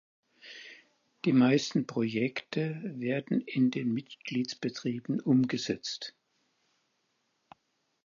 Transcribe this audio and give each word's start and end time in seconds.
Die 1.25 1.31
meisten 1.31 1.85
Projekte 1.85 2.81
werden 2.97 3.39
in 3.41 3.69
den 3.69 3.93
Mitgliedsbetrieben 3.93 5.19
umgesetzt. 5.19 6.15